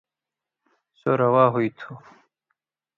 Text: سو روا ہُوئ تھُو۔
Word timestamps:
سو 0.99 1.09
روا 1.21 1.45
ہُوئ 1.53 1.69
تھُو۔ 1.77 1.91